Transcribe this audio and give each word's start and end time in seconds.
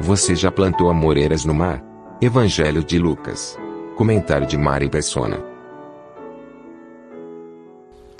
Você 0.00 0.36
já 0.36 0.48
plantou 0.48 0.88
amoreiras 0.88 1.44
no 1.44 1.52
mar? 1.52 1.82
Evangelho 2.22 2.84
de 2.84 3.00
Lucas. 3.00 3.58
Comentário 3.96 4.46
de 4.46 4.56
Mari 4.56 4.88
Persona. 4.88 5.40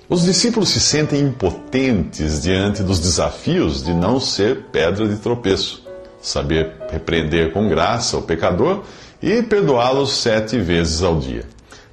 Os 0.08 0.24
discípulos 0.24 0.70
se 0.70 0.80
sentem 0.80 1.20
impotentes 1.20 2.42
diante 2.42 2.82
dos 2.82 2.98
desafios 2.98 3.84
de 3.84 3.94
não 3.94 4.18
ser 4.18 4.64
pedra 4.72 5.06
de 5.06 5.18
tropeço, 5.18 5.86
saber 6.20 6.72
repreender 6.90 7.52
com 7.52 7.68
graça 7.68 8.16
o 8.16 8.22
pecador 8.22 8.82
e 9.22 9.40
perdoá-los 9.40 10.10
sete 10.16 10.58
vezes 10.58 11.04
ao 11.04 11.20
dia. 11.20 11.44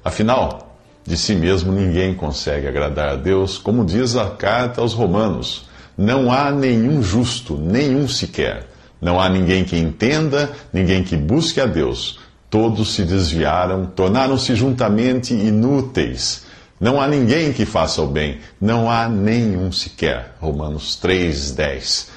Afinal, 0.04 0.76
de 1.04 1.16
si 1.16 1.36
mesmo 1.36 1.70
ninguém 1.70 2.12
consegue 2.12 2.66
agradar 2.66 3.10
a 3.10 3.16
Deus, 3.16 3.56
como 3.56 3.84
diz 3.84 4.16
a 4.16 4.30
carta 4.30 4.80
aos 4.80 4.94
Romanos: 4.94 5.68
não 5.96 6.32
há 6.32 6.50
nenhum 6.50 7.00
justo, 7.00 7.56
nenhum 7.56 8.08
sequer. 8.08 8.74
Não 9.00 9.20
há 9.20 9.28
ninguém 9.28 9.64
que 9.64 9.76
entenda, 9.76 10.52
ninguém 10.72 11.02
que 11.02 11.16
busque 11.16 11.60
a 11.60 11.66
Deus. 11.66 12.18
Todos 12.48 12.94
se 12.94 13.04
desviaram, 13.04 13.86
tornaram-se 13.86 14.54
juntamente 14.54 15.34
inúteis. 15.34 16.46
Não 16.80 17.00
há 17.00 17.08
ninguém 17.08 17.52
que 17.52 17.64
faça 17.64 18.02
o 18.02 18.06
bem, 18.06 18.38
não 18.60 18.90
há 18.90 19.08
nenhum 19.08 19.72
sequer. 19.72 20.36
Romanos 20.40 20.98
3:10. 21.02 22.08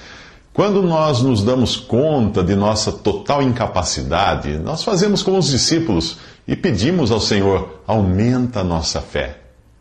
Quando 0.53 0.81
nós 0.81 1.21
nos 1.21 1.41
damos 1.43 1.77
conta 1.77 2.43
de 2.43 2.55
nossa 2.55 2.91
total 2.91 3.41
incapacidade, 3.41 4.57
nós 4.57 4.83
fazemos 4.83 5.23
como 5.23 5.37
os 5.37 5.47
discípulos 5.47 6.17
e 6.47 6.55
pedimos 6.55 7.11
ao 7.11 7.21
Senhor: 7.21 7.81
aumenta 7.87 8.59
a 8.59 8.63
nossa 8.63 8.99
fé. 8.99 9.37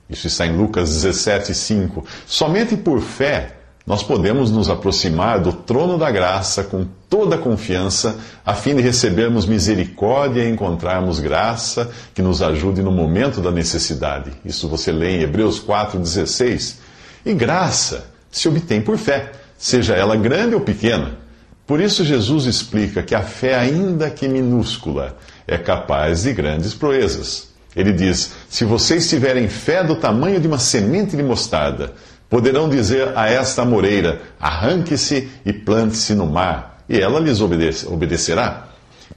Isso 0.08 0.28
está 0.28 0.46
em 0.46 0.56
Lucas 0.56 0.88
17:5. 0.90 2.04
Somente 2.26 2.76
por 2.76 3.00
fé 3.00 3.57
nós 3.88 4.02
podemos 4.02 4.50
nos 4.50 4.68
aproximar 4.68 5.40
do 5.40 5.50
trono 5.50 5.96
da 5.96 6.10
graça 6.10 6.62
com 6.62 6.86
toda 7.08 7.36
a 7.36 7.38
confiança, 7.38 8.18
a 8.44 8.52
fim 8.52 8.76
de 8.76 8.82
recebermos 8.82 9.46
misericórdia 9.46 10.42
e 10.42 10.50
encontrarmos 10.50 11.18
graça 11.20 11.90
que 12.12 12.20
nos 12.20 12.42
ajude 12.42 12.82
no 12.82 12.92
momento 12.92 13.40
da 13.40 13.50
necessidade. 13.50 14.30
Isso 14.44 14.68
você 14.68 14.92
lê 14.92 15.16
em 15.16 15.22
Hebreus 15.22 15.58
4,16. 15.58 16.74
E 17.24 17.32
graça 17.32 18.10
se 18.30 18.46
obtém 18.46 18.82
por 18.82 18.98
fé, 18.98 19.32
seja 19.56 19.94
ela 19.94 20.16
grande 20.16 20.54
ou 20.54 20.60
pequena. 20.60 21.16
Por 21.66 21.80
isso, 21.80 22.04
Jesus 22.04 22.44
explica 22.44 23.02
que 23.02 23.14
a 23.14 23.22
fé, 23.22 23.54
ainda 23.54 24.10
que 24.10 24.28
minúscula, 24.28 25.16
é 25.46 25.56
capaz 25.56 26.24
de 26.24 26.34
grandes 26.34 26.74
proezas. 26.74 27.48
Ele 27.74 27.92
diz: 27.92 28.32
Se 28.50 28.66
vocês 28.66 29.08
tiverem 29.08 29.48
fé 29.48 29.82
do 29.82 29.96
tamanho 29.96 30.40
de 30.40 30.46
uma 30.46 30.58
semente 30.58 31.16
de 31.16 31.22
mostarda, 31.22 31.94
Poderão 32.28 32.68
dizer 32.68 33.16
a 33.16 33.28
esta 33.28 33.62
amoreira: 33.62 34.20
arranque-se 34.38 35.28
e 35.44 35.52
plante-se 35.52 36.14
no 36.14 36.26
mar, 36.26 36.82
e 36.88 36.98
ela 36.98 37.20
lhes 37.20 37.40
obedece, 37.40 37.86
obedecerá. 37.86 38.68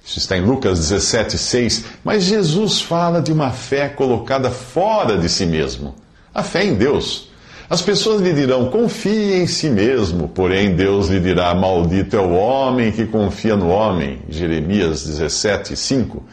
Isso 0.04 0.18
está 0.18 0.38
em 0.38 0.42
Lucas 0.42 0.80
17, 0.80 1.38
6. 1.38 1.86
Mas 2.04 2.24
Jesus 2.24 2.82
fala 2.82 3.22
de 3.22 3.32
uma 3.32 3.52
fé 3.52 3.90
colocada 3.90 4.50
fora 4.50 5.18
de 5.18 5.28
si 5.30 5.46
mesmo 5.46 5.96
a 6.34 6.44
fé 6.44 6.66
em 6.66 6.76
Deus. 6.76 7.30
As 7.70 7.82
pessoas 7.82 8.22
lhe 8.22 8.34
dirão: 8.34 8.70
confie 8.70 9.36
em 9.36 9.48
si 9.48 9.70
mesmo, 9.70 10.28
porém 10.28 10.76
Deus 10.76 11.08
lhe 11.08 11.20
dirá: 11.20 11.54
maldito 11.54 12.16
é 12.16 12.20
o 12.20 12.32
homem 12.32 12.92
que 12.92 13.06
confia 13.06 13.56
no 13.56 13.70
homem. 13.70 14.20
Jeremias 14.30 15.06
17, 15.06 15.76
5. 15.76 16.24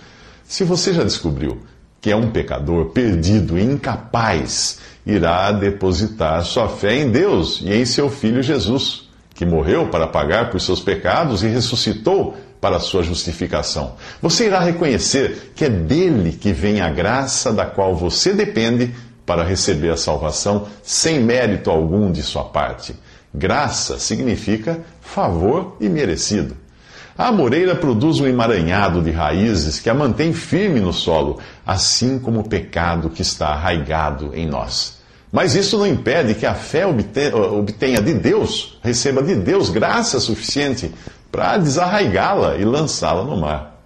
Se 0.44 0.64
você 0.64 0.92
já 0.92 1.04
descobriu 1.04 1.60
que 2.00 2.10
é 2.10 2.16
um 2.16 2.30
pecador 2.30 2.86
perdido 2.86 3.58
incapaz 3.58 4.78
irá 5.04 5.50
depositar 5.52 6.44
sua 6.44 6.68
fé 6.68 6.98
em 6.98 7.10
Deus 7.10 7.62
e 7.64 7.72
em 7.72 7.84
seu 7.86 8.10
Filho 8.10 8.42
Jesus, 8.42 9.08
que 9.34 9.46
morreu 9.46 9.88
para 9.88 10.06
pagar 10.06 10.50
por 10.50 10.60
seus 10.60 10.80
pecados 10.80 11.42
e 11.42 11.48
ressuscitou 11.48 12.36
para 12.60 12.78
sua 12.78 13.02
justificação. 13.02 13.94
Você 14.20 14.46
irá 14.46 14.60
reconhecer 14.60 15.52
que 15.54 15.64
é 15.64 15.70
dele 15.70 16.32
que 16.32 16.52
vem 16.52 16.80
a 16.80 16.90
graça 16.90 17.52
da 17.52 17.64
qual 17.64 17.96
você 17.96 18.34
depende 18.34 18.94
para 19.24 19.44
receber 19.44 19.90
a 19.90 19.96
salvação 19.96 20.66
sem 20.82 21.20
mérito 21.20 21.70
algum 21.70 22.10
de 22.10 22.22
sua 22.22 22.44
parte. 22.44 22.94
Graça 23.32 23.98
significa 23.98 24.80
favor 25.00 25.76
e 25.80 25.88
merecido. 25.88 26.56
A 27.18 27.26
amoreira 27.26 27.74
produz 27.74 28.20
um 28.20 28.28
emaranhado 28.28 29.02
de 29.02 29.10
raízes 29.10 29.80
que 29.80 29.90
a 29.90 29.94
mantém 29.94 30.32
firme 30.32 30.78
no 30.78 30.92
solo, 30.92 31.40
assim 31.66 32.16
como 32.16 32.38
o 32.38 32.48
pecado 32.48 33.10
que 33.10 33.22
está 33.22 33.48
arraigado 33.48 34.30
em 34.34 34.46
nós. 34.46 34.98
Mas 35.32 35.56
isso 35.56 35.76
não 35.76 35.84
impede 35.84 36.36
que 36.36 36.46
a 36.46 36.54
fé 36.54 36.84
obtenha 36.86 38.00
de 38.00 38.14
Deus, 38.14 38.78
receba 38.84 39.20
de 39.20 39.34
Deus 39.34 39.68
graça 39.68 40.20
suficiente 40.20 40.94
para 41.32 41.58
desarraigá-la 41.58 42.56
e 42.56 42.64
lançá-la 42.64 43.24
no 43.24 43.36
mar. 43.36 43.82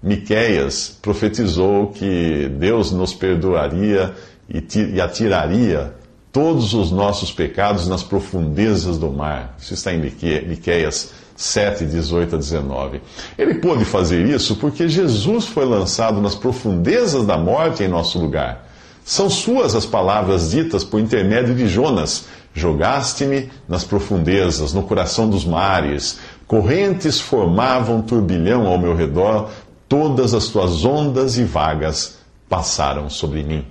Miqueias 0.00 0.96
profetizou 1.02 1.88
que 1.88 2.48
Deus 2.56 2.92
nos 2.92 3.12
perdoaria 3.12 4.14
e 4.48 5.00
atiraria 5.00 5.92
todos 6.30 6.72
os 6.72 6.92
nossos 6.92 7.32
pecados 7.32 7.88
nas 7.88 8.04
profundezas 8.04 8.96
do 8.96 9.10
mar. 9.10 9.56
Isso 9.58 9.74
está 9.74 9.92
em 9.92 9.98
Miqueias 9.98 11.25
7, 11.36 11.84
18 11.84 12.34
a 12.34 12.38
19. 12.38 13.02
Ele 13.36 13.54
pôde 13.54 13.84
fazer 13.84 14.26
isso 14.26 14.56
porque 14.56 14.88
Jesus 14.88 15.46
foi 15.46 15.64
lançado 15.64 16.20
nas 16.20 16.34
profundezas 16.34 17.26
da 17.26 17.36
morte 17.36 17.82
em 17.82 17.88
nosso 17.88 18.18
lugar. 18.18 18.66
São 19.04 19.30
suas 19.30 19.74
as 19.74 19.86
palavras 19.86 20.50
ditas 20.50 20.82
por 20.82 20.98
intermédio 20.98 21.54
de 21.54 21.68
Jonas: 21.68 22.24
Jogaste-me 22.52 23.50
nas 23.68 23.84
profundezas, 23.84 24.72
no 24.72 24.82
coração 24.82 25.28
dos 25.28 25.44
mares. 25.44 26.18
Correntes 26.46 27.20
formavam 27.20 28.02
turbilhão 28.02 28.66
ao 28.66 28.78
meu 28.78 28.94
redor, 28.94 29.50
todas 29.88 30.32
as 30.32 30.48
tuas 30.48 30.84
ondas 30.84 31.36
e 31.36 31.44
vagas 31.44 32.18
passaram 32.48 33.10
sobre 33.10 33.42
mim. 33.42 33.64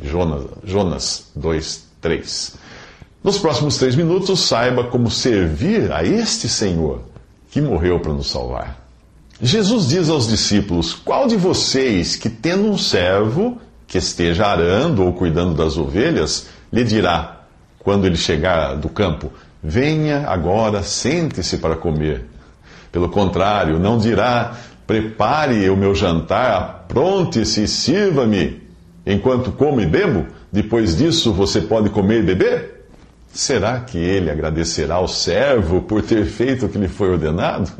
Jonas, 0.00 0.44
Jonas 0.64 1.26
2, 1.36 1.84
3. 2.00 2.54
Nos 3.22 3.38
próximos 3.38 3.78
três 3.78 3.94
minutos, 3.94 4.40
saiba 4.40 4.84
como 4.84 5.08
servir 5.08 5.92
a 5.92 6.02
este 6.02 6.48
Senhor 6.48 7.02
que 7.52 7.60
morreu 7.60 8.00
para 8.00 8.12
nos 8.12 8.28
salvar. 8.28 8.82
Jesus 9.40 9.88
diz 9.88 10.08
aos 10.08 10.26
discípulos: 10.26 10.92
Qual 10.92 11.28
de 11.28 11.36
vocês 11.36 12.16
que, 12.16 12.28
tendo 12.28 12.68
um 12.68 12.76
servo, 12.76 13.60
que 13.86 13.98
esteja 13.98 14.46
arando 14.46 15.04
ou 15.04 15.12
cuidando 15.12 15.54
das 15.54 15.76
ovelhas, 15.76 16.48
lhe 16.72 16.82
dirá, 16.82 17.42
quando 17.78 18.06
ele 18.06 18.16
chegar 18.16 18.74
do 18.74 18.88
campo: 18.88 19.32
Venha 19.62 20.26
agora, 20.26 20.82
sente-se 20.82 21.58
para 21.58 21.76
comer. 21.76 22.24
Pelo 22.90 23.08
contrário, 23.08 23.78
não 23.78 23.98
dirá: 23.98 24.56
Prepare 24.84 25.70
o 25.70 25.76
meu 25.76 25.94
jantar, 25.94 26.56
apronte-se 26.56 27.62
e 27.62 27.68
sirva-me, 27.68 28.60
enquanto 29.06 29.52
como 29.52 29.80
e 29.80 29.86
bebo, 29.86 30.26
depois 30.50 30.96
disso 30.96 31.32
você 31.32 31.60
pode 31.60 31.88
comer 31.90 32.20
e 32.20 32.26
beber? 32.26 32.81
Será 33.32 33.80
que 33.80 33.96
ele 33.96 34.30
agradecerá 34.30 34.96
ao 34.96 35.08
servo 35.08 35.80
por 35.80 36.02
ter 36.02 36.26
feito 36.26 36.66
o 36.66 36.68
que 36.68 36.78
lhe 36.78 36.88
foi 36.88 37.10
ordenado? 37.10 37.70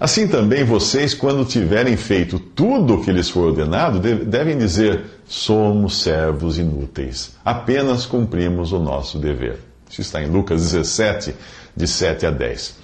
Assim 0.00 0.28
também 0.28 0.64
vocês, 0.64 1.12
quando 1.12 1.44
tiverem 1.44 1.96
feito 1.96 2.38
tudo 2.38 2.94
o 2.94 3.04
que 3.04 3.10
lhes 3.10 3.28
for 3.28 3.48
ordenado, 3.48 3.98
devem 3.98 4.56
dizer: 4.56 5.04
somos 5.26 6.00
servos 6.00 6.56
inúteis, 6.56 7.36
apenas 7.44 8.06
cumprimos 8.06 8.72
o 8.72 8.78
nosso 8.78 9.18
dever. 9.18 9.58
Isso 9.90 10.00
está 10.00 10.22
em 10.22 10.26
Lucas 10.26 10.62
17, 10.62 11.34
de 11.76 11.86
7 11.86 12.26
a 12.26 12.30
10. 12.30 12.76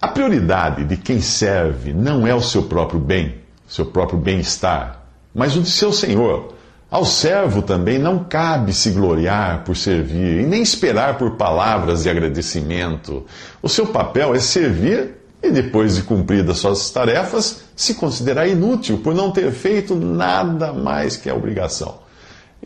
A 0.00 0.08
prioridade 0.08 0.84
de 0.84 0.96
quem 0.96 1.20
serve 1.20 1.92
não 1.92 2.26
é 2.26 2.34
o 2.34 2.42
seu 2.42 2.64
próprio 2.64 3.00
bem, 3.00 3.36
seu 3.68 3.86
próprio 3.86 4.18
bem-estar, 4.18 5.06
mas 5.34 5.56
o 5.56 5.62
de 5.62 5.70
seu 5.70 5.92
Senhor. 5.92 6.55
Ao 6.88 7.04
servo 7.04 7.62
também 7.62 7.98
não 7.98 8.22
cabe 8.24 8.72
se 8.72 8.90
gloriar 8.90 9.64
por 9.64 9.76
servir 9.76 10.40
e 10.42 10.46
nem 10.46 10.62
esperar 10.62 11.18
por 11.18 11.32
palavras 11.32 12.04
de 12.04 12.10
agradecimento. 12.10 13.26
O 13.60 13.68
seu 13.68 13.88
papel 13.88 14.34
é 14.34 14.38
servir 14.38 15.16
e 15.42 15.50
depois 15.50 15.96
de 15.96 16.02
cumpridas 16.02 16.58
suas 16.58 16.88
tarefas, 16.90 17.64
se 17.74 17.94
considerar 17.94 18.46
inútil 18.46 18.98
por 18.98 19.14
não 19.14 19.32
ter 19.32 19.50
feito 19.50 19.96
nada 19.96 20.72
mais 20.72 21.16
que 21.16 21.28
a 21.28 21.34
obrigação. 21.34 22.05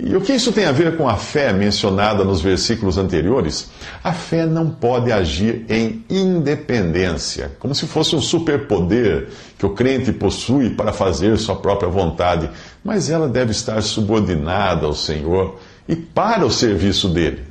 E 0.03 0.17
o 0.17 0.21
que 0.21 0.33
isso 0.33 0.51
tem 0.51 0.65
a 0.65 0.73
ver 0.73 0.97
com 0.97 1.07
a 1.07 1.17
fé 1.17 1.53
mencionada 1.53 2.25
nos 2.25 2.41
versículos 2.41 2.97
anteriores? 2.97 3.71
A 4.03 4.15
fé 4.15 4.47
não 4.47 4.71
pode 4.71 5.13
agir 5.13 5.67
em 5.69 6.03
independência, 6.09 7.53
como 7.59 7.75
se 7.75 7.87
fosse 7.87 8.17
um 8.17 8.21
superpoder 8.21 9.29
que 9.59 9.67
o 9.67 9.71
crente 9.71 10.11
possui 10.11 10.71
para 10.71 10.91
fazer 10.91 11.37
sua 11.37 11.57
própria 11.57 11.91
vontade, 11.91 12.49
mas 12.83 13.11
ela 13.11 13.29
deve 13.29 13.51
estar 13.51 13.83
subordinada 13.83 14.87
ao 14.87 14.95
Senhor 14.95 15.59
e 15.87 15.95
para 15.95 16.47
o 16.47 16.51
serviço 16.51 17.09
dele. 17.09 17.45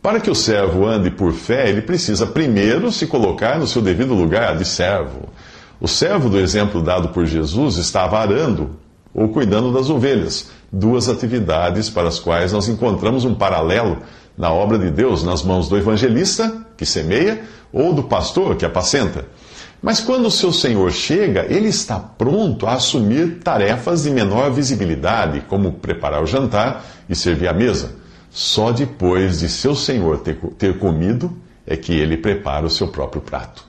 Para 0.00 0.18
que 0.18 0.30
o 0.30 0.34
servo 0.34 0.86
ande 0.86 1.10
por 1.10 1.32
fé, 1.32 1.68
ele 1.68 1.82
precisa 1.82 2.26
primeiro 2.26 2.90
se 2.90 3.06
colocar 3.06 3.58
no 3.58 3.66
seu 3.66 3.82
devido 3.82 4.14
lugar 4.14 4.56
de 4.56 4.64
servo. 4.64 5.28
O 5.78 5.86
servo 5.86 6.30
do 6.30 6.40
exemplo 6.40 6.82
dado 6.82 7.10
por 7.10 7.26
Jesus 7.26 7.76
estava 7.76 8.18
arando 8.18 8.80
ou 9.14 9.28
cuidando 9.28 9.70
das 9.72 9.90
ovelhas 9.90 10.50
duas 10.72 11.08
atividades 11.08 11.90
para 11.90 12.08
as 12.08 12.18
quais 12.18 12.52
nós 12.52 12.66
encontramos 12.68 13.26
um 13.26 13.34
paralelo 13.34 13.98
na 14.38 14.50
obra 14.50 14.78
de 14.78 14.90
Deus, 14.90 15.22
nas 15.22 15.42
mãos 15.42 15.68
do 15.68 15.76
evangelista, 15.76 16.64
que 16.76 16.86
semeia, 16.86 17.42
ou 17.70 17.92
do 17.92 18.04
pastor, 18.04 18.56
que 18.56 18.64
apacenta. 18.64 19.26
Mas 19.82 20.00
quando 20.00 20.26
o 20.26 20.30
seu 20.30 20.52
senhor 20.52 20.90
chega, 20.92 21.44
ele 21.48 21.68
está 21.68 21.98
pronto 21.98 22.66
a 22.66 22.74
assumir 22.74 23.40
tarefas 23.40 24.04
de 24.04 24.10
menor 24.10 24.50
visibilidade, 24.50 25.42
como 25.48 25.72
preparar 25.72 26.22
o 26.22 26.26
jantar 26.26 26.84
e 27.08 27.14
servir 27.14 27.48
a 27.48 27.52
mesa. 27.52 27.96
Só 28.30 28.72
depois 28.72 29.40
de 29.40 29.48
seu 29.48 29.74
senhor 29.74 30.20
ter, 30.20 30.36
ter 30.56 30.78
comido 30.78 31.36
é 31.66 31.76
que 31.76 31.92
ele 31.92 32.16
prepara 32.16 32.64
o 32.64 32.70
seu 32.70 32.88
próprio 32.88 33.20
prato. 33.20 33.64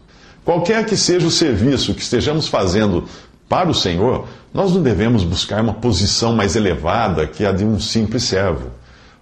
Qualquer 0.46 0.86
que 0.86 0.96
seja 0.96 1.26
o 1.26 1.32
serviço 1.32 1.94
que 1.94 2.02
estejamos 2.02 2.48
fazendo 2.48 3.06
para 3.48 3.70
o 3.70 3.74
Senhor, 3.74 4.28
nós 4.54 4.74
não 4.74 4.82
devemos 4.82 5.24
buscar 5.24 5.62
uma 5.62 5.74
posição 5.74 6.34
mais 6.34 6.56
elevada 6.56 7.28
que 7.28 7.46
a 7.46 7.52
de 7.52 7.64
um 7.64 7.80
simples 7.80 8.24
servo. 8.24 8.72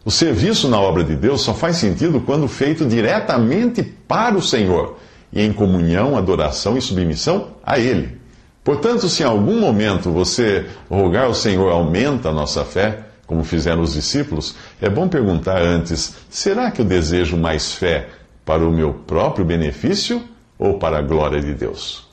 O 0.04 0.12
serviço 0.12 0.68
na 0.68 0.80
obra 0.80 1.04
de 1.04 1.16
Deus 1.16 1.42
só 1.42 1.54
faz 1.54 1.78
sentido 1.78 2.22
quando 2.22 2.48
feito 2.48 2.86
diretamente 2.86 3.84
para 4.08 4.36
o 4.36 4.42
Senhor 4.42 4.98
e 5.32 5.42
em 5.42 5.54
comunhão, 5.54 6.18
adoração 6.18 6.78
e 6.78 6.82
submissão 6.82 7.50
a 7.64 7.78
Ele. 7.78 8.20
Portanto, 8.64 9.08
se 9.08 9.24
em 9.24 9.26
algum 9.26 9.60
momento 9.60 10.12
você 10.12 10.66
rogar 10.90 11.26
ao 11.26 11.34
Senhor 11.34 11.72
aumenta 11.72 12.30
a 12.30 12.34
nossa 12.34 12.64
fé, 12.64 13.00
como 13.26 13.44
fizeram 13.44 13.82
os 13.82 13.94
discípulos, 13.94 14.56
é 14.82 14.90
bom 14.90 15.08
perguntar 15.08 15.62
antes: 15.62 16.16
será 16.30 16.70
que 16.70 16.82
eu 16.82 16.86
desejo 16.86 17.38
mais 17.38 17.72
fé 17.72 18.10
para 18.46 18.68
o 18.68 18.72
meu 18.72 18.94
próprio 18.94 19.46
benefício 19.46 20.22
ou 20.60 20.78
para 20.78 21.00
a 21.00 21.02
glória 21.02 21.40
de 21.40 21.54
Deus? 21.54 22.11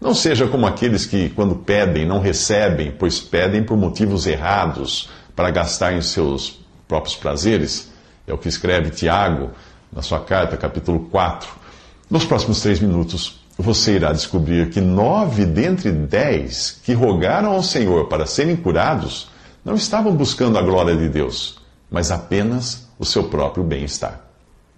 Não 0.00 0.14
seja 0.14 0.46
como 0.46 0.66
aqueles 0.66 1.06
que, 1.06 1.30
quando 1.30 1.54
pedem, 1.54 2.06
não 2.06 2.20
recebem, 2.20 2.92
pois 2.96 3.20
pedem 3.20 3.62
por 3.62 3.76
motivos 3.76 4.26
errados, 4.26 5.08
para 5.34 5.50
gastar 5.50 5.92
em 5.92 6.00
seus 6.00 6.60
próprios 6.88 7.14
prazeres. 7.14 7.90
É 8.26 8.32
o 8.32 8.38
que 8.38 8.48
escreve 8.48 8.90
Tiago 8.90 9.50
na 9.92 10.02
sua 10.02 10.20
carta, 10.20 10.56
capítulo 10.56 11.00
4. 11.10 11.48
Nos 12.10 12.24
próximos 12.24 12.60
três 12.60 12.80
minutos, 12.80 13.40
você 13.58 13.96
irá 13.96 14.12
descobrir 14.12 14.70
que 14.70 14.80
nove 14.80 15.44
dentre 15.44 15.90
dez 15.90 16.80
que 16.82 16.92
rogaram 16.92 17.52
ao 17.52 17.62
Senhor 17.62 18.06
para 18.06 18.26
serem 18.26 18.56
curados 18.56 19.28
não 19.64 19.74
estavam 19.74 20.14
buscando 20.14 20.58
a 20.58 20.62
glória 20.62 20.94
de 20.94 21.08
Deus, 21.08 21.58
mas 21.90 22.10
apenas 22.10 22.86
o 22.98 23.04
seu 23.04 23.24
próprio 23.24 23.64
bem-estar. 23.64 24.20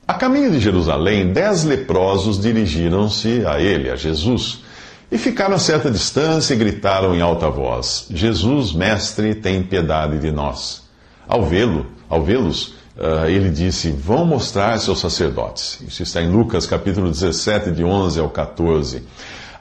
A 0.06 0.14
caminho 0.14 0.50
de 0.50 0.58
Jerusalém, 0.58 1.32
dez 1.32 1.64
leprosos 1.64 2.40
dirigiram-se 2.40 3.44
a 3.46 3.60
ele, 3.60 3.90
a 3.90 3.96
Jesus 3.96 4.62
e 5.10 5.16
ficaram 5.16 5.54
a 5.54 5.58
certa 5.58 5.90
distância 5.90 6.52
e 6.52 6.56
gritaram 6.56 7.14
em 7.14 7.20
alta 7.20 7.48
voz: 7.48 8.06
Jesus, 8.10 8.72
mestre, 8.72 9.34
tem 9.34 9.62
piedade 9.62 10.18
de 10.18 10.30
nós. 10.30 10.82
Ao 11.26 11.44
vê-lo, 11.44 11.86
ao 12.08 12.22
vê-los, 12.22 12.74
uh, 12.96 13.26
ele 13.26 13.48
disse: 13.48 13.90
Vão 13.90 14.26
mostrar 14.26 14.78
seus 14.78 15.00
sacerdotes. 15.00 15.80
Isso 15.86 16.02
está 16.02 16.20
em 16.20 16.30
Lucas 16.30 16.66
capítulo 16.66 17.10
17, 17.10 17.70
de 17.70 17.82
11 17.82 18.20
ao 18.20 18.28
14. 18.28 19.02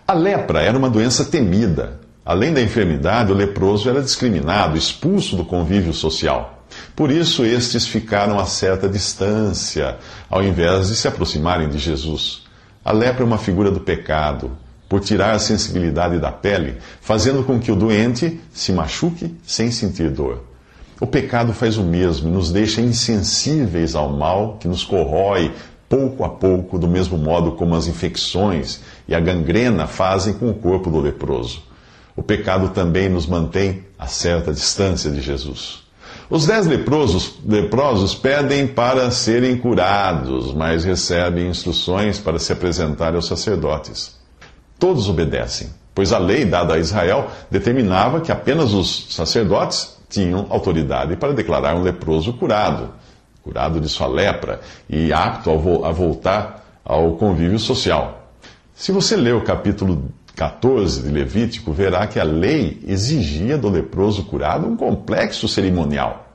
A 0.06 0.14
lepra 0.14 0.62
era 0.62 0.78
uma 0.78 0.90
doença 0.90 1.24
temida. 1.26 2.00
Além 2.26 2.54
da 2.54 2.62
enfermidade, 2.62 3.32
o 3.32 3.36
leproso 3.36 3.90
era 3.90 4.02
discriminado, 4.02 4.78
expulso 4.78 5.38
do 5.38 5.46
convívio 5.46 5.94
social. 5.94 6.66
Por 6.94 7.10
isso, 7.10 7.46
estes 7.46 7.88
ficaram 7.88 8.38
a 8.38 8.46
certa 8.46 8.90
distância, 8.90 9.98
ao 10.30 10.44
invés 10.44 10.90
de 10.90 10.96
se 10.98 11.08
aproximarem 11.08 11.70
de 11.70 11.78
Jesus. 11.78 12.42
A 12.84 12.92
lepra 12.92 13.24
é 13.24 13.26
uma 13.26 13.38
figura 13.38 13.72
do 13.72 13.80
pecado 13.80 14.52
por 14.88 15.02
tirar 15.02 15.32
a 15.32 15.40
sensibilidade 15.40 16.20
da 16.20 16.32
pele, 16.32 16.78
fazendo 17.02 17.44
com 17.44 17.60
que 17.60 17.72
o 17.72 17.76
doente 17.76 18.40
se 18.54 18.72
machuque 18.72 19.36
sem 19.46 19.72
sentir 19.72 20.10
dor. 20.10 20.44
O 21.00 21.06
pecado 21.06 21.54
faz 21.54 21.78
o 21.78 21.84
mesmo 21.84 22.30
nos 22.30 22.52
deixa 22.52 22.82
insensíveis 22.82 23.96
ao 23.96 24.10
mal 24.10 24.58
que 24.60 24.68
nos 24.68 24.84
corrói 24.84 25.52
pouco 25.88 26.24
a 26.24 26.30
pouco, 26.30 26.78
do 26.80 26.88
mesmo 26.88 27.18
modo 27.18 27.52
como 27.54 27.76
as 27.76 27.88
infecções 27.88 28.82
e 29.08 29.14
a 29.14 29.20
gangrena 29.20 29.88
fazem 29.88 30.34
com 30.34 30.50
o 30.50 30.54
corpo 30.54 30.90
do 30.90 31.00
leproso. 31.00 31.62
O 32.16 32.24
pecado 32.24 32.70
também 32.70 33.08
nos 33.10 33.28
mantém 33.28 33.84
a 33.98 34.08
certa 34.08 34.52
distância 34.52 35.12
de 35.12 35.22
Jesus. 35.22 35.84
Os 36.30 36.46
dez 36.46 36.66
leprosos, 36.66 37.36
leprosos 37.46 38.16
pedem 38.16 38.68
para 38.68 39.12
serem 39.12 39.56
curados, 39.56 40.54
mas 40.54 40.84
recebem 40.84 41.48
instruções 41.48 42.20
para 42.20 42.40
se 42.40 42.52
apresentarem 42.52 43.16
aos 43.16 43.28
sacerdotes. 43.28 44.17
Todos 44.80 45.10
obedecem, 45.10 45.70
pois 45.96 46.14
a 46.14 46.20
lei 46.20 46.46
dada 46.46 46.76
a 46.76 46.78
Israel 46.78 47.28
determinava 47.50 48.22
que 48.22 48.32
apenas 48.32 48.74
os 48.74 49.08
sacerdotes 49.14 49.98
tinham 50.10 50.46
autoridade 50.50 51.16
para 51.16 51.34
declarar 51.34 51.76
um 51.76 51.82
leproso 51.82 52.34
curado, 52.34 52.94
curado 53.44 53.80
de 53.80 53.90
sua 53.90 54.08
lepra 54.08 54.62
e 54.90 55.12
apto 55.12 55.50
a 55.84 55.92
voltar 55.92 56.80
ao 56.86 57.14
convívio 57.16 57.60
social. 57.60 58.32
Se 58.74 58.92
você 58.92 59.16
ler 59.16 59.34
o 59.34 59.44
capítulo 59.44 60.12
14 60.36 61.02
de 61.02 61.10
Levítico, 61.10 61.74
verá 61.74 62.06
que 62.06 62.20
a 62.20 62.24
lei 62.24 62.80
exigia 62.88 63.58
do 63.58 63.70
leproso 63.70 64.24
curado 64.26 64.68
um 64.68 64.78
complexo 64.78 65.48
cerimonial. 65.48 66.27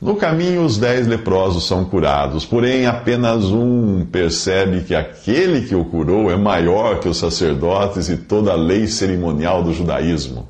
No 0.00 0.14
caminho, 0.14 0.64
os 0.64 0.78
dez 0.78 1.08
leprosos 1.08 1.66
são 1.66 1.84
curados, 1.84 2.44
porém 2.44 2.86
apenas 2.86 3.46
um 3.46 4.06
percebe 4.06 4.82
que 4.82 4.94
aquele 4.94 5.62
que 5.62 5.74
o 5.74 5.84
curou 5.84 6.30
é 6.30 6.36
maior 6.36 7.00
que 7.00 7.08
os 7.08 7.16
sacerdotes 7.16 8.08
e 8.08 8.16
toda 8.16 8.52
a 8.52 8.54
lei 8.54 8.86
cerimonial 8.86 9.60
do 9.60 9.74
judaísmo. 9.74 10.46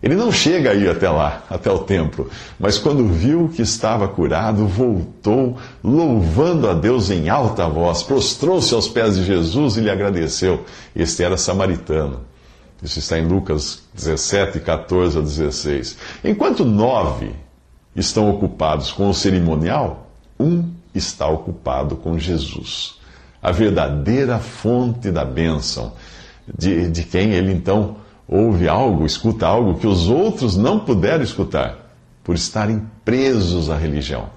Ele 0.00 0.14
não 0.14 0.30
chega 0.30 0.70
a 0.70 0.74
ir 0.74 0.88
até 0.88 1.10
lá, 1.10 1.42
até 1.50 1.72
o 1.72 1.78
templo, 1.80 2.30
mas 2.56 2.78
quando 2.78 3.08
viu 3.08 3.48
que 3.48 3.62
estava 3.62 4.06
curado, 4.06 4.64
voltou, 4.64 5.56
louvando 5.82 6.68
a 6.68 6.74
Deus 6.74 7.10
em 7.10 7.28
alta 7.28 7.66
voz, 7.66 8.04
prostrou-se 8.04 8.72
aos 8.74 8.86
pés 8.86 9.16
de 9.16 9.24
Jesus 9.24 9.76
e 9.76 9.80
lhe 9.80 9.90
agradeceu. 9.90 10.64
Este 10.94 11.24
era 11.24 11.36
samaritano. 11.36 12.20
Isso 12.80 13.00
está 13.00 13.18
em 13.18 13.26
Lucas 13.26 13.82
17, 13.94 14.60
14 14.60 15.18
a 15.18 15.20
16. 15.20 15.96
Enquanto 16.22 16.64
nove 16.64 17.32
estão 17.94 18.30
ocupados 18.30 18.92
com 18.92 19.08
o 19.08 19.14
cerimonial, 19.14 20.10
um 20.38 20.70
está 20.94 21.26
ocupado 21.26 21.96
com 21.96 22.18
Jesus, 22.18 22.98
a 23.42 23.50
verdadeira 23.50 24.38
fonte 24.38 25.10
da 25.10 25.24
bênção, 25.24 25.92
de, 26.58 26.90
de 26.90 27.04
quem 27.04 27.32
ele 27.32 27.52
então 27.52 27.96
ouve 28.28 28.68
algo, 28.68 29.04
escuta 29.04 29.46
algo 29.46 29.78
que 29.78 29.86
os 29.86 30.08
outros 30.08 30.56
não 30.56 30.80
puderam 30.80 31.22
escutar, 31.22 31.78
por 32.22 32.34
estarem 32.34 32.82
presos 33.04 33.68
à 33.68 33.76
religião. 33.76 34.30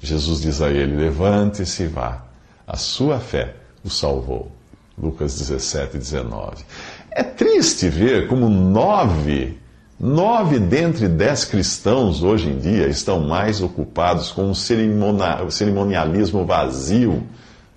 Jesus 0.00 0.40
diz 0.40 0.60
a 0.60 0.70
ele: 0.70 0.96
Levante-se 0.96 1.84
e 1.84 1.86
vá, 1.86 2.24
a 2.66 2.76
sua 2.76 3.20
fé 3.20 3.54
o 3.84 3.90
salvou. 3.90 4.50
Lucas 4.98 5.38
17, 5.38 5.96
19. 5.96 6.64
É 7.10 7.22
triste 7.22 7.88
ver 7.88 8.28
como 8.28 8.48
nove 8.48 9.59
Nove 10.02 10.58
dentre 10.58 11.06
dez 11.08 11.44
cristãos 11.44 12.22
hoje 12.22 12.48
em 12.48 12.58
dia 12.58 12.88
estão 12.88 13.20
mais 13.20 13.60
ocupados 13.60 14.32
com 14.32 14.44
um 14.44 14.54
cerimonialismo 14.54 16.46
vazio 16.46 17.22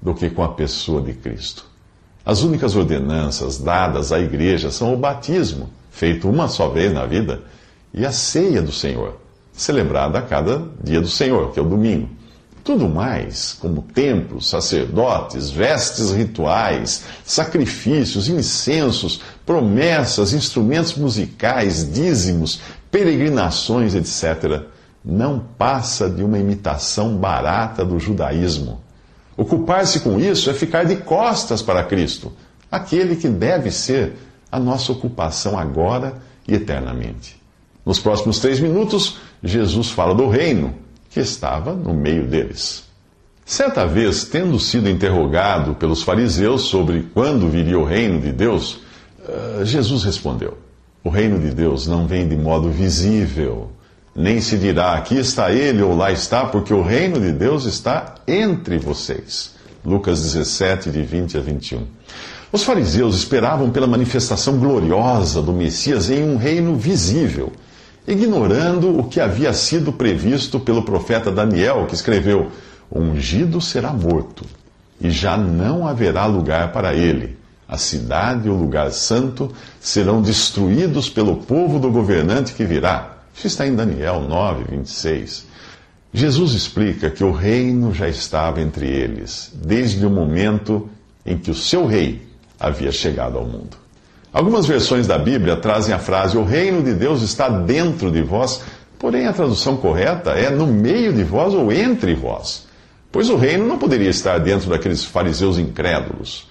do 0.02 0.14
que 0.14 0.30
com 0.30 0.42
a 0.42 0.48
pessoa 0.48 1.02
de 1.02 1.12
Cristo. 1.12 1.66
As 2.26 2.42
únicas 2.42 2.78
ordenanças 2.78 3.58
dadas 3.58 4.14
à 4.14 4.22
igreja 4.22 4.72
são 4.72 4.94
o 4.94 4.98
batismo, 4.98 5.70
feito 5.92 6.30
uma 6.30 6.48
só 6.48 6.70
vez 6.70 6.94
na 6.94 7.06
vida, 7.06 7.42
e 7.94 8.06
a 8.06 8.12
ceia 8.14 8.62
do 8.62 8.72
Senhor, 8.72 9.20
celebrada 9.52 10.20
a 10.20 10.22
cada 10.22 10.66
dia 10.82 11.02
do 11.02 11.10
Senhor, 11.10 11.52
que 11.52 11.60
é 11.60 11.62
o 11.62 11.68
domingo. 11.68 12.08
Tudo 12.64 12.88
mais, 12.88 13.58
como 13.60 13.82
templos, 13.82 14.50
sacerdotes, 14.50 15.50
vestes 15.50 16.12
rituais, 16.12 17.04
sacrifícios, 17.26 18.30
incensos, 18.30 19.20
promessas, 19.46 20.32
instrumentos 20.32 20.96
musicais, 20.96 21.92
dízimos, 21.92 22.62
peregrinações, 22.90 23.94
etc., 23.96 24.64
não 25.04 25.40
passa 25.58 26.10
de 26.10 26.24
uma 26.24 26.40
imitação 26.40 27.18
barata 27.18 27.84
do 27.84 28.00
judaísmo. 28.00 28.82
Ocupar-se 29.36 30.00
com 30.00 30.18
isso 30.18 30.50
é 30.50 30.54
ficar 30.54 30.86
de 30.86 30.96
costas 30.96 31.62
para 31.62 31.84
Cristo, 31.84 32.32
aquele 32.72 33.18
que 33.18 33.28
deve 33.28 33.72
ser 33.72 34.14
a 34.50 34.58
nossa 34.58 34.94
ocupação 34.94 35.60
agora 35.60 36.14
e 36.48 36.54
eternamente. 36.54 37.42
Nos 37.86 38.00
próximos 38.00 38.40
três 38.40 38.62
minutos, 38.62 39.18
Jesus 39.44 39.90
fala 39.90 40.16
do 40.16 40.30
reino 40.30 40.83
que 41.14 41.20
estava 41.20 41.74
no 41.74 41.94
meio 41.94 42.28
deles. 42.28 42.84
Certa 43.46 43.86
vez, 43.86 44.24
tendo 44.24 44.60
sido 44.60 44.90
interrogado 44.90 45.76
pelos 45.76 46.02
fariseus 46.02 46.64
sobre 46.64 47.04
quando 47.14 47.50
viria 47.50 47.78
o 47.78 47.84
reino 47.84 48.20
de 48.20 48.32
Deus, 48.32 48.80
eh, 49.28 49.62
Jesus 49.64 50.04
respondeu: 50.04 50.58
O 51.04 51.10
reino 51.10 51.40
de 51.40 51.52
Deus 51.54 51.86
não 51.86 52.08
vem 52.08 52.28
de 52.28 52.36
modo 52.36 52.72
visível, 52.72 53.70
nem 54.16 54.42
se 54.42 54.58
dirá 54.58 54.94
aqui 54.94 55.18
está 55.18 55.52
ele 55.52 55.82
ou 55.82 55.96
lá 55.96 56.12
está, 56.12 56.46
porque 56.46 56.74
o 56.74 56.82
reino 56.82 57.20
de 57.20 57.32
Deus 57.32 57.66
está 57.66 58.16
entre 58.28 58.78
vocês. 58.78 59.54
Lucas 59.86 60.22
17, 60.22 60.90
de 60.90 61.02
20 61.02 61.38
a 61.38 61.42
21. 61.42 61.86
Os 62.52 62.64
fariseus 62.64 63.16
esperavam 63.16 63.72
pela 63.72 63.88
manifestação 63.88 64.58
gloriosa 64.58 65.42
do 65.42 65.52
Messias 65.52 66.10
em 66.10 66.24
um 66.24 66.38
reino 66.38 66.76
visível, 66.76 67.52
ignorando 68.08 69.00
o 69.00 69.04
que 69.04 69.20
havia 69.20 69.54
sido 69.54 69.94
previsto 69.94 70.60
pelo 70.60 70.84
profeta 70.84 71.32
Daniel, 71.32 71.86
que 71.88 71.96
escreveu: 71.96 72.52
O 72.90 73.00
ungido 73.00 73.62
será 73.62 73.94
morto, 73.94 74.46
e 75.00 75.10
já 75.10 75.38
não 75.38 75.88
haverá 75.88 76.26
lugar 76.26 76.72
para 76.72 76.94
ele. 76.94 77.38
A 77.68 77.78
cidade 77.78 78.48
e 78.48 78.52
o 78.52 78.56
lugar 78.56 78.92
santo 78.92 79.52
serão 79.80 80.22
destruídos 80.22 81.10
pelo 81.10 81.38
povo 81.38 81.80
do 81.80 81.90
governante 81.90 82.54
que 82.54 82.66
virá. 82.66 83.18
Isso 83.36 83.48
está 83.48 83.66
em 83.66 83.76
Daniel 83.76 84.22
9, 84.22 84.66
26. 84.70 85.46
Jesus 86.14 86.54
explica 86.54 87.10
que 87.10 87.24
o 87.24 87.32
reino 87.32 87.92
já 87.92 88.08
estava 88.08 88.62
entre 88.62 88.88
eles, 88.88 89.52
desde 89.56 90.06
o 90.06 90.10
momento 90.10 90.88
em 91.26 91.38
que 91.38 91.50
o 91.50 91.56
seu 91.56 91.88
rei 91.88 92.28
havia 92.60 92.92
chegado 92.92 93.38
ao 93.38 93.46
mundo. 93.46 93.83
Algumas 94.34 94.66
versões 94.66 95.06
da 95.06 95.18
Bíblia 95.18 95.56
trazem 95.56 95.94
a 95.94 96.00
frase: 96.00 96.36
O 96.36 96.44
reino 96.44 96.82
de 96.82 96.94
Deus 96.94 97.22
está 97.22 97.48
dentro 97.48 98.12
de 98.12 98.24
vós, 98.24 98.62
porém 98.98 99.28
a 99.28 99.34
tradução 99.34 99.78
correta 99.78 100.32
é 100.32 100.50
no 100.50 100.66
meio 100.66 101.14
de 101.14 101.24
vós 101.24 101.54
ou 101.54 101.72
entre 101.72 102.16
vós. 102.16 102.66
Pois 103.12 103.30
o 103.30 103.36
reino 103.36 103.68
não 103.68 103.78
poderia 103.78 104.10
estar 104.10 104.40
dentro 104.40 104.72
daqueles 104.72 105.06
fariseus 105.06 105.60
incrédulos. 105.60 106.48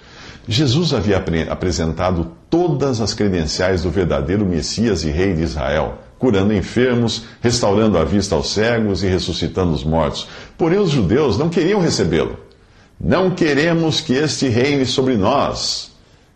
Jesus 0.47 0.95
havia 0.95 1.23
apresentado 1.51 2.33
todas 2.49 3.01
as 3.01 3.15
credenciais 3.15 3.83
do 3.83 3.91
verdadeiro 3.91 4.47
Messias 4.47 5.03
e 5.03 5.11
Rei 5.11 5.35
de 5.35 5.43
Israel, 5.43 5.99
curando 6.19 6.53
enfermos, 6.53 7.25
restaurando 7.41 7.99
a 7.99 8.05
vista 8.05 8.37
aos 8.37 8.53
cegos 8.53 9.03
e 9.03 9.09
ressuscitando 9.09 9.73
os 9.73 9.83
mortos. 9.83 10.29
Porém, 10.57 10.79
os 10.79 10.91
judeus 10.91 11.37
não 11.37 11.49
queriam 11.49 11.81
recebê-lo. 11.81 12.39
Não 13.01 13.31
queremos 13.31 14.01
que 14.01 14.15
este 14.15 14.49
reine 14.49 14.87
sobre 14.87 15.17
nós. 15.17 15.92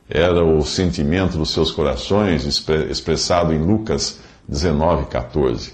Era 0.08 0.44
o 0.44 0.64
sentimento 0.64 1.36
dos 1.36 1.50
seus 1.50 1.70
corações, 1.70 2.44
expressado 2.90 3.52
em 3.52 3.58
Lucas 3.58 4.20
19, 4.48 5.06
14. 5.06 5.72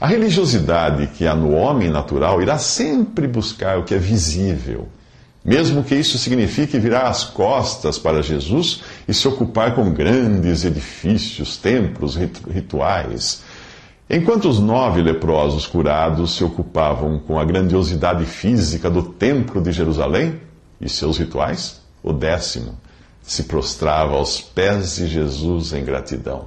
A 0.00 0.06
religiosidade 0.06 1.08
que 1.08 1.26
há 1.26 1.34
no 1.34 1.52
homem 1.52 1.90
natural 1.90 2.40
irá 2.40 2.58
sempre 2.58 3.26
buscar 3.26 3.78
o 3.78 3.84
que 3.84 3.94
é 3.94 3.98
visível 3.98 4.88
mesmo 5.46 5.84
que 5.84 5.94
isso 5.94 6.18
signifique 6.18 6.76
virar 6.76 7.08
as 7.08 7.22
costas 7.22 8.00
para 8.00 8.20
Jesus 8.20 8.82
e 9.06 9.14
se 9.14 9.28
ocupar 9.28 9.76
com 9.76 9.92
grandes 9.92 10.64
edifícios, 10.64 11.56
templos, 11.56 12.16
rituais. 12.16 13.44
Enquanto 14.10 14.48
os 14.48 14.58
nove 14.58 15.00
leprosos 15.00 15.64
curados 15.64 16.34
se 16.34 16.42
ocupavam 16.42 17.20
com 17.20 17.38
a 17.38 17.44
grandiosidade 17.44 18.24
física 18.24 18.90
do 18.90 19.04
Templo 19.04 19.62
de 19.62 19.70
Jerusalém 19.70 20.40
e 20.80 20.88
seus 20.88 21.16
rituais, 21.16 21.80
o 22.02 22.12
décimo 22.12 22.74
se 23.26 23.44
prostrava 23.44 24.14
aos 24.14 24.40
pés 24.40 24.96
de 24.96 25.06
Jesus 25.06 25.72
em 25.72 25.84
gratidão. 25.84 26.46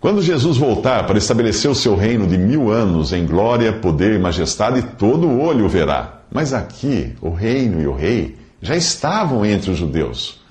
Quando 0.00 0.22
Jesus 0.22 0.56
voltar 0.56 1.06
para 1.06 1.18
estabelecer 1.18 1.70
o 1.70 1.74
seu 1.74 1.96
reino 1.96 2.26
de 2.26 2.38
mil 2.38 2.70
anos 2.70 3.12
em 3.12 3.26
glória, 3.26 3.72
poder 3.72 4.14
e 4.14 4.18
majestade, 4.18 4.82
todo 4.98 5.26
o 5.26 5.40
olho 5.40 5.64
o 5.64 5.68
verá 5.68 6.14
mas 6.34 6.52
aqui, 6.52 7.14
o 7.22 7.30
reino 7.30 7.80
e 7.80 7.86
o 7.86 7.94
rei 7.94 8.36
já 8.60 8.74
estavam 8.74 9.46
entre 9.46 9.70
os 9.70 9.78
judeus. 9.78 10.42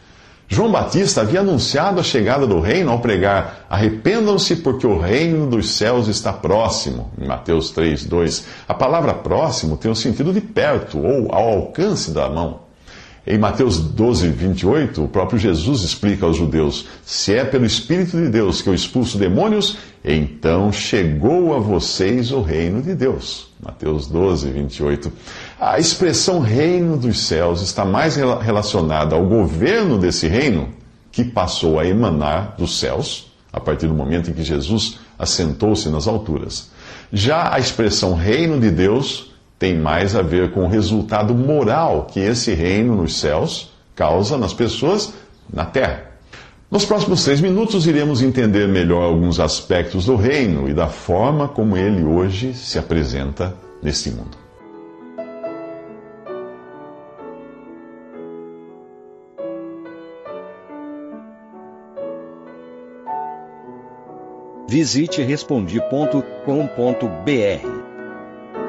João 0.47 0.71
Batista 0.71 1.21
havia 1.21 1.41
anunciado 1.41 1.99
a 1.99 2.03
chegada 2.03 2.47
do 2.47 2.61
reino 2.61 2.89
ao 2.89 2.99
pregar: 2.99 3.65
Arrependam-se, 3.69 4.57
porque 4.57 4.87
o 4.87 4.97
reino 4.97 5.45
dos 5.45 5.71
céus 5.71 6.07
está 6.07 6.31
próximo. 6.31 7.11
Em 7.19 7.27
Mateus 7.27 7.71
3, 7.71 8.05
2. 8.05 8.45
A 8.65 8.73
palavra 8.73 9.13
próximo 9.13 9.75
tem 9.75 9.91
o 9.91 9.95
sentido 9.95 10.31
de 10.31 10.39
perto 10.39 10.99
ou 10.99 11.33
ao 11.33 11.49
alcance 11.49 12.11
da 12.11 12.29
mão. 12.29 12.61
Em 13.25 13.37
Mateus 13.37 13.79
12, 13.79 14.27
28, 14.27 15.05
o 15.05 15.07
próprio 15.07 15.39
Jesus 15.39 15.81
explica 15.81 16.25
aos 16.25 16.35
judeus: 16.35 16.87
Se 17.05 17.33
é 17.33 17.45
pelo 17.45 17.65
Espírito 17.65 18.17
de 18.17 18.27
Deus 18.27 18.61
que 18.61 18.67
eu 18.67 18.73
expulso 18.73 19.17
demônios, 19.17 19.77
então 20.03 20.73
chegou 20.73 21.55
a 21.55 21.59
vocês 21.59 22.31
o 22.31 22.41
reino 22.41 22.81
de 22.81 22.93
Deus. 22.93 23.47
Mateus 23.63 24.07
12, 24.07 24.51
28. 24.51 25.11
A 25.57 25.79
expressão 25.79 26.41
reino 26.41 26.97
dos 26.97 27.21
céus 27.21 27.61
está 27.61 27.85
mais 27.85 28.17
relacionada 28.17 29.15
ao 29.15 29.25
governo 29.25 29.97
desse 29.97 30.27
reino, 30.27 30.67
que 31.09 31.23
passou 31.23 31.79
a 31.79 31.87
emanar 31.87 32.55
dos 32.57 32.77
céus, 32.77 33.31
a 33.53 33.59
partir 33.59 33.87
do 33.87 33.93
momento 33.93 34.29
em 34.29 34.33
que 34.33 34.43
Jesus 34.43 34.99
assentou-se 35.17 35.87
nas 35.87 36.09
alturas. 36.09 36.71
Já 37.13 37.53
a 37.53 37.59
expressão 37.59 38.15
reino 38.15 38.59
de 38.59 38.69
Deus 38.69 39.32
tem 39.63 39.79
mais 39.79 40.13
a 40.13 40.21
ver 40.21 40.51
com 40.51 40.65
o 40.65 40.67
resultado 40.67 41.33
moral 41.33 42.07
que 42.11 42.19
esse 42.19 42.53
reino 42.53 42.97
nos 42.97 43.17
céus 43.17 43.71
causa 43.95 44.37
nas 44.37 44.53
pessoas 44.53 45.13
na 45.49 45.63
terra. 45.63 46.11
Nos 46.69 46.83
próximos 46.83 47.23
três 47.23 47.39
minutos 47.39 47.87
iremos 47.87 48.21
entender 48.21 48.67
melhor 48.67 49.03
alguns 49.03 49.39
aspectos 49.39 50.07
do 50.07 50.17
reino 50.17 50.67
e 50.67 50.73
da 50.73 50.89
forma 50.89 51.47
como 51.47 51.77
ele 51.77 52.03
hoje 52.03 52.53
se 52.53 52.77
apresenta 52.77 53.55
neste 53.81 54.11
mundo. 54.11 54.37
Visite 64.67 65.23
respondi.com.br. 65.23 67.92